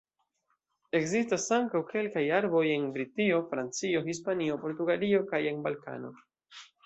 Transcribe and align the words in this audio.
Ekzistas 0.99 1.43
ankaŭ 1.57 1.81
kelkaj 1.91 2.23
arboj 2.37 2.63
en 2.77 2.87
Britio, 2.97 3.41
Francio, 3.53 4.01
Hispanio, 4.09 4.57
Portugalio 4.65 5.23
kaj 5.35 5.43
en 5.53 5.63
Balkano. 5.69 6.11